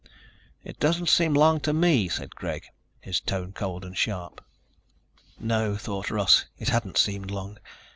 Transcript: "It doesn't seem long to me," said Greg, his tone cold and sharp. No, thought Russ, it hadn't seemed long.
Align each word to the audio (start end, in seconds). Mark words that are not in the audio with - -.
"It 0.63 0.79
doesn't 0.79 1.09
seem 1.09 1.35
long 1.35 1.59
to 1.59 1.73
me," 1.73 2.09
said 2.09 2.35
Greg, 2.35 2.65
his 3.01 3.19
tone 3.21 3.51
cold 3.53 3.85
and 3.85 3.95
sharp. 3.95 4.43
No, 5.39 5.75
thought 5.77 6.09
Russ, 6.09 6.45
it 6.57 6.69
hadn't 6.69 6.97
seemed 6.97 7.29
long. 7.29 7.59